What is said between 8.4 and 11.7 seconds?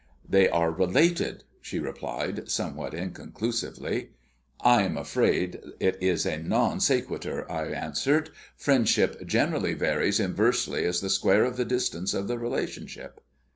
"Friendship generally varies inversely as the square of the